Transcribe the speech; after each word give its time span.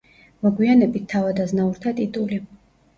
მოგვიანებით 0.47 1.07
თავადაზნაურთა 1.13 1.97
ტიტული. 2.05 2.45